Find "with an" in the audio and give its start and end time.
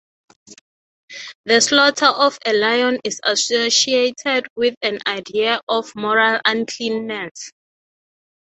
4.55-4.97